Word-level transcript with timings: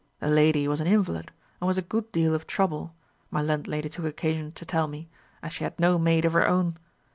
The 0.19 0.31
lady 0.31 0.67
was 0.67 0.79
an 0.79 0.87
invalid, 0.87 1.29
and 1.59 1.67
was 1.67 1.77
a 1.77 1.83
good 1.83 2.11
deal 2.11 2.33
of 2.33 2.47
trouble, 2.47 2.95
my 3.29 3.39
landlady 3.43 3.87
took 3.87 4.05
occasion 4.05 4.51
to 4.53 4.65
tell 4.65 4.87
me, 4.87 5.09
as 5.43 5.53
she 5.53 5.63
had 5.63 5.79
no 5.79 5.99
maid 5.99 6.25
of 6.25 6.33
her 6.33 6.47
own. 6.47 6.79